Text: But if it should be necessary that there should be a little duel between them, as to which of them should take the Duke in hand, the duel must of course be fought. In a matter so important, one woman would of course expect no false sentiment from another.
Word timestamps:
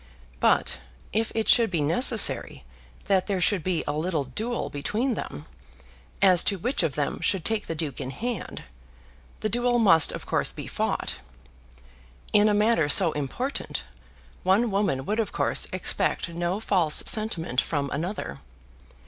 But 0.39 0.79
if 1.13 1.31
it 1.35 1.47
should 1.47 1.69
be 1.69 1.79
necessary 1.79 2.63
that 3.05 3.27
there 3.27 3.39
should 3.39 3.63
be 3.63 3.83
a 3.85 3.91
little 3.95 4.23
duel 4.23 4.71
between 4.71 5.13
them, 5.13 5.45
as 6.23 6.43
to 6.45 6.57
which 6.57 6.81
of 6.81 6.95
them 6.95 7.19
should 7.21 7.45
take 7.45 7.67
the 7.67 7.75
Duke 7.75 8.01
in 8.01 8.09
hand, 8.09 8.63
the 9.41 9.47
duel 9.47 9.77
must 9.77 10.11
of 10.11 10.25
course 10.25 10.51
be 10.51 10.65
fought. 10.65 11.17
In 12.33 12.49
a 12.49 12.53
matter 12.55 12.89
so 12.89 13.11
important, 13.11 13.83
one 14.41 14.71
woman 14.71 15.05
would 15.05 15.19
of 15.19 15.31
course 15.31 15.67
expect 15.71 16.29
no 16.29 16.59
false 16.59 17.03
sentiment 17.05 17.61
from 17.61 17.91
another. 17.91 18.39